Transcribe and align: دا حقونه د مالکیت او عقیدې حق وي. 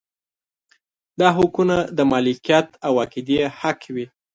دا 1.19 1.27
حقونه 1.37 1.77
د 1.97 1.99
مالکیت 2.11 2.67
او 2.87 2.93
عقیدې 3.03 3.39
حق 3.59 3.79
وي. 3.95 4.05